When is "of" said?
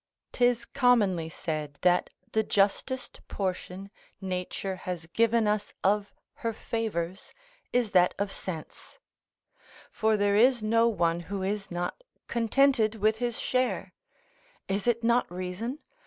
5.83-6.11, 8.17-8.31